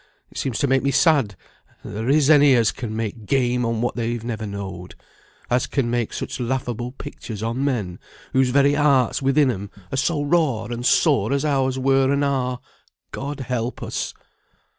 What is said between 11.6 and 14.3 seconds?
were and are, God help us."